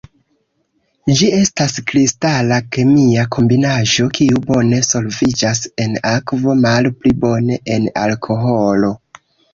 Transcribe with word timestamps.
Ĝi 1.17 1.27
estas 1.39 1.75
kristala 1.91 2.57
kemia 2.77 3.25
kombinaĵo, 3.35 4.07
kiu 4.19 4.41
bone 4.47 4.79
solviĝas 4.89 5.63
en 5.85 5.95
akvo, 6.15 6.57
malpli 6.65 7.17
bone 7.27 7.61
en 7.77 7.87
alkoholo. 8.07 8.91